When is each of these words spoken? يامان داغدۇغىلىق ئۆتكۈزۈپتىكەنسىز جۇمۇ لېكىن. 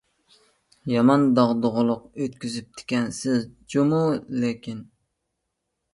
يامان 0.91 1.25
داغدۇغىلىق 1.39 2.01
ئۆتكۈزۈپتىكەنسىز 2.25 3.45
جۇمۇ 3.75 4.03
لېكىن. 4.45 4.85